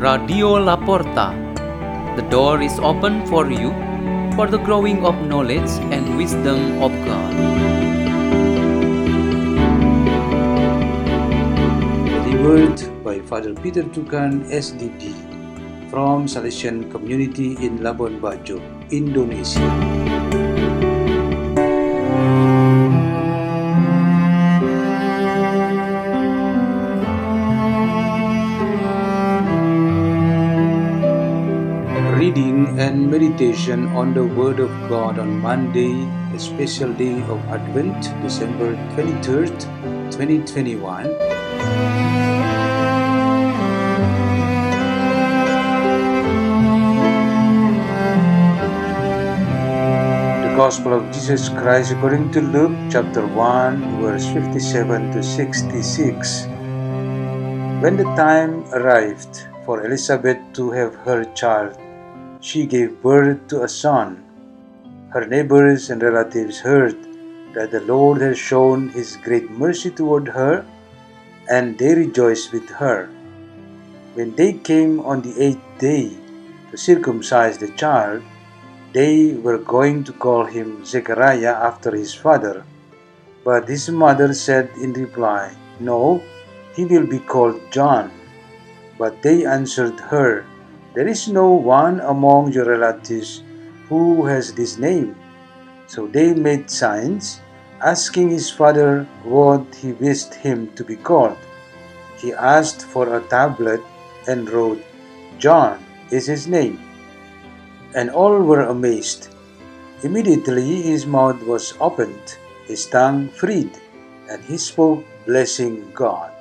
[0.00, 1.36] Radio Laporta.
[2.16, 3.68] The door is open for you
[4.32, 7.36] for the growing of knowledge and wisdom of God.
[12.24, 15.12] Delivered by Father Peter Tukan SDD
[15.92, 18.56] from Salesian Community in Labuan Bajo,
[18.88, 20.19] Indonesia.
[32.30, 38.04] Reading and meditation on the Word of God on Monday, a special day of Advent,
[38.22, 39.50] December 23rd,
[40.12, 41.08] 2021.
[50.46, 56.46] The Gospel of Jesus Christ according to Luke chapter 1, verse 57 to 66.
[57.82, 61.76] When the time arrived for Elizabeth to have her child,
[62.40, 64.24] she gave birth to a son.
[65.10, 66.96] Her neighbors and relatives heard
[67.54, 70.64] that the Lord had shown his great mercy toward her,
[71.50, 73.08] and they rejoiced with her.
[74.14, 76.16] When they came on the eighth day
[76.70, 78.22] to circumcise the child,
[78.92, 82.64] they were going to call him Zechariah after his father.
[83.44, 86.22] But his mother said in reply, No,
[86.74, 88.10] he will be called John.
[88.98, 90.44] But they answered her,
[90.92, 93.44] There is no one among your relatives
[93.88, 95.14] who has this name.
[95.86, 97.40] So they made signs,
[97.80, 101.38] asking his father what he wished him to be called.
[102.18, 103.80] He asked for a tablet
[104.26, 104.82] and wrote,
[105.38, 105.78] John
[106.10, 106.80] is his name.
[107.94, 109.28] And all were amazed.
[110.02, 113.78] Immediately his mouth was opened, his tongue freed,
[114.28, 116.32] and he spoke, blessing God.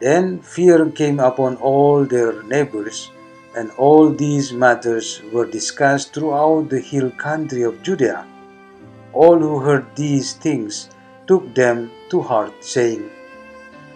[0.00, 3.10] Then fear came upon all their neighbors,
[3.54, 8.26] and all these matters were discussed throughout the hill country of Judea.
[9.12, 10.88] All who heard these things
[11.26, 13.10] took them to heart, saying,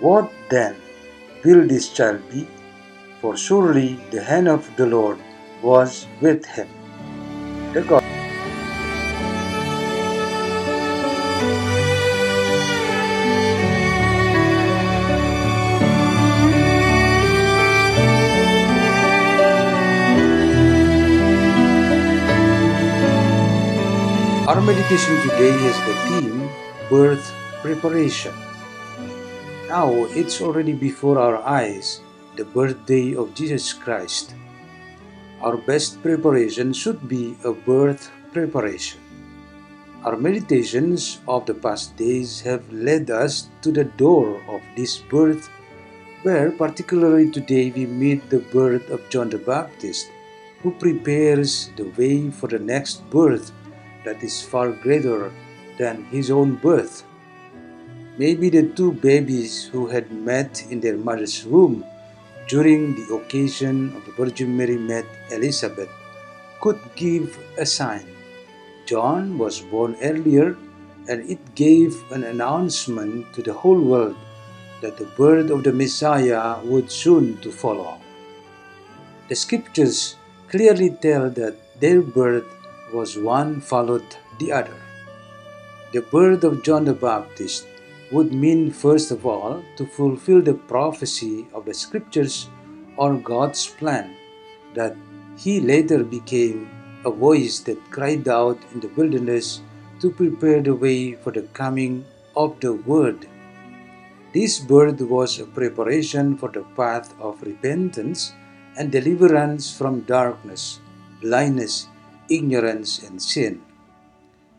[0.00, 0.76] What then
[1.44, 2.46] will this child be?
[3.20, 5.18] For surely the hand of the Lord
[5.62, 6.68] was with him.
[7.72, 8.15] The God.
[24.66, 26.50] Meditation today has the theme
[26.90, 27.30] Birth
[27.62, 28.34] Preparation.
[29.70, 32.00] Now it's already before our eyes
[32.34, 34.34] the birthday of Jesus Christ.
[35.40, 38.98] Our best preparation should be a birth preparation.
[40.02, 45.46] Our meditations of the past days have led us to the door of this birth,
[46.26, 50.10] where particularly today we meet the birth of John the Baptist,
[50.66, 53.54] who prepares the way for the next birth
[54.06, 55.30] that is far greater
[55.78, 57.04] than his own birth.
[58.16, 61.84] Maybe the two babies who had met in their mother's womb
[62.48, 65.90] during the occasion of the Virgin Mary met Elizabeth
[66.60, 68.06] could give a sign.
[68.86, 70.56] John was born earlier
[71.08, 74.16] and it gave an announcement to the whole world
[74.80, 77.98] that the birth of the Messiah would soon to follow.
[79.28, 80.16] The scriptures
[80.48, 82.46] clearly tell that their birth
[82.92, 84.76] was one followed the other.
[85.92, 87.66] The birth of John the Baptist
[88.12, 92.48] would mean, first of all, to fulfill the prophecy of the scriptures
[92.96, 94.14] or God's plan
[94.74, 94.96] that
[95.36, 96.68] he later became
[97.04, 99.60] a voice that cried out in the wilderness
[100.00, 102.04] to prepare the way for the coming
[102.36, 103.28] of the Word.
[104.32, 108.32] This birth was a preparation for the path of repentance
[108.76, 110.80] and deliverance from darkness,
[111.22, 111.88] blindness,
[112.28, 113.62] ignorance, and sin.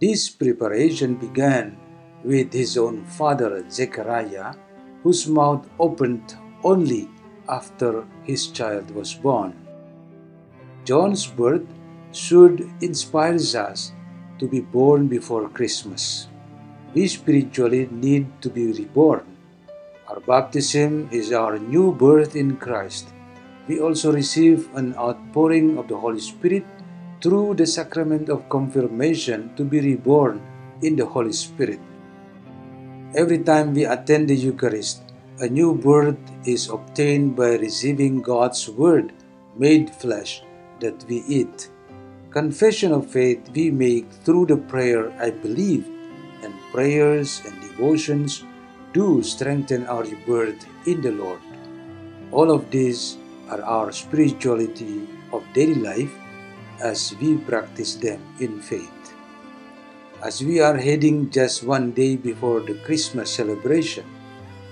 [0.00, 1.76] This preparation began
[2.24, 4.54] with his own father Zechariah,
[5.02, 7.08] whose mouth opened only
[7.48, 9.54] after his child was born.
[10.84, 11.66] John's birth
[12.12, 13.92] should inspire us
[14.38, 16.28] to be born before Christmas.
[16.94, 19.26] We spiritually need to be reborn.
[20.08, 23.08] Our baptism is our new birth in Christ.
[23.68, 26.64] We also receive an outpouring of the Holy Spirit
[27.20, 30.40] through the sacrament of confirmation to be reborn
[30.82, 31.80] in the Holy Spirit.
[33.14, 35.02] Every time we attend the Eucharist,
[35.40, 39.12] a new birth is obtained by receiving God's Word
[39.56, 40.42] made flesh
[40.80, 41.70] that we eat.
[42.30, 45.88] Confession of faith we make through the prayer I believe,
[46.42, 48.44] and prayers and devotions
[48.92, 51.40] do strengthen our rebirth in the Lord.
[52.30, 53.16] All of these
[53.48, 56.12] are our spirituality of daily life
[56.80, 59.14] as we practice them in faith.
[60.22, 64.04] As we are heading just one day before the Christmas celebration,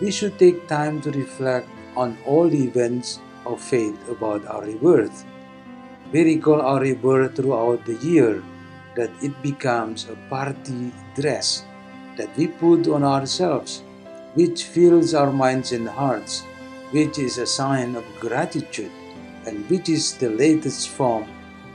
[0.00, 5.24] we should take time to reflect on all the events of faith about our rebirth.
[6.12, 8.42] We recall our rebirth throughout the year
[8.96, 11.64] that it becomes a party dress
[12.16, 13.82] that we put on ourselves,
[14.34, 16.42] which fills our minds and hearts,
[16.90, 18.90] which is a sign of gratitude,
[19.46, 21.26] and which is the latest form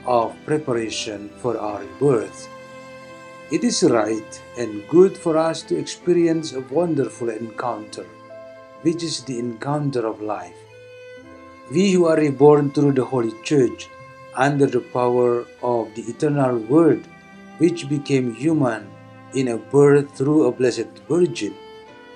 [0.06, 2.50] of preparation for our birth.
[3.52, 8.06] It is right and good for us to experience a wonderful encounter,
[8.82, 10.58] which is the encounter of life.
[11.72, 13.90] We who are reborn through the Holy Church
[14.36, 17.06] under the power of the eternal Word,
[17.58, 18.90] which became human
[19.34, 21.56] in a birth through a Blessed Virgin,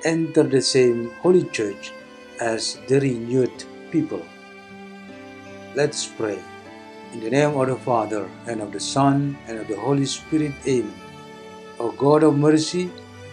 [0.04, 1.92] enter the same Holy Church
[2.42, 4.22] as the renewed people.
[5.76, 6.40] Let's pray.
[7.14, 10.54] In the name of the Father, and of the Son, and of the Holy Spirit,
[10.68, 10.94] Amen.
[11.80, 12.92] O God of mercy,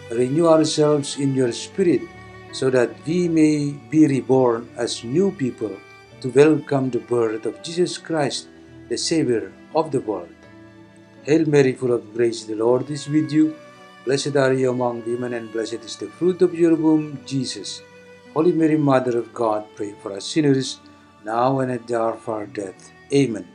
[0.09, 2.01] renew ourselves in your Spirit,
[2.53, 5.75] so that we may be reborn as new people
[6.21, 8.47] to welcome the birth of Jesus Christ,
[8.87, 10.33] the Savior of the world.
[11.23, 13.55] Hail Mary, full of grace, the Lord is with you.
[14.05, 17.81] Blessed are you among women, and blessed is the fruit of your womb, Jesus.
[18.33, 20.79] Holy Mary, Mother of God, pray for us sinners,
[21.25, 22.91] now and at the hour of our death.
[23.13, 23.54] Amen.